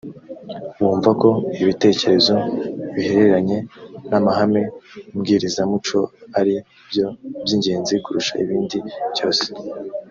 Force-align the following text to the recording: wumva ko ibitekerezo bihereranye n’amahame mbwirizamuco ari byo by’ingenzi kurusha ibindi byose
wumva 0.79 1.09
ko 1.21 1.29
ibitekerezo 1.61 2.35
bihereranye 2.95 3.57
n’amahame 4.09 4.63
mbwirizamuco 5.15 5.97
ari 6.39 6.55
byo 6.89 7.07
by’ingenzi 7.43 7.95
kurusha 8.03 8.33
ibindi 8.43 8.77
byose 9.13 9.45